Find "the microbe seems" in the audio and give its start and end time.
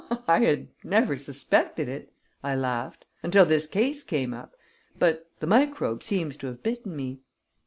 5.41-6.35